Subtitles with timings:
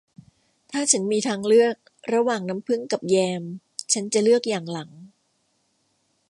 [0.71, 1.75] ถ้าฉันมีทางเลือก
[2.13, 3.43] ระหว่างน้ำผึ้งกับแยม
[3.93, 4.89] ฉันจะเลือกอย่างหลัง